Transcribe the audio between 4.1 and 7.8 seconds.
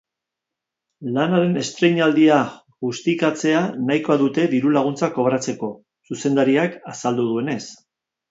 dute diru-laguntzak kobratzeko, zuzendariak azaldu duenez.